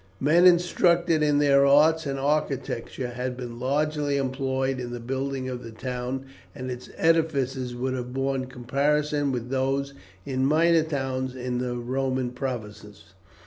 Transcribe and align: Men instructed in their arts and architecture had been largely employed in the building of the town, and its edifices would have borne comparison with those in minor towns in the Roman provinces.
Men 0.19 0.47
instructed 0.47 1.21
in 1.21 1.37
their 1.37 1.63
arts 1.63 2.07
and 2.07 2.17
architecture 2.17 3.09
had 3.09 3.37
been 3.37 3.59
largely 3.59 4.17
employed 4.17 4.79
in 4.79 4.89
the 4.89 4.99
building 4.99 5.47
of 5.47 5.61
the 5.61 5.69
town, 5.69 6.25
and 6.55 6.71
its 6.71 6.89
edifices 6.97 7.75
would 7.75 7.93
have 7.93 8.11
borne 8.11 8.45
comparison 8.47 9.31
with 9.31 9.51
those 9.51 9.93
in 10.25 10.43
minor 10.43 10.81
towns 10.81 11.35
in 11.35 11.59
the 11.59 11.75
Roman 11.75 12.31
provinces. 12.31 13.13